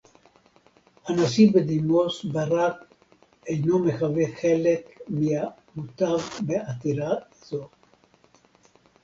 [1.05, 2.75] הנשיא בדימוס ברק
[3.47, 7.13] אינו מהווה חלק מהמותב בעתירה
[7.45, 7.69] זו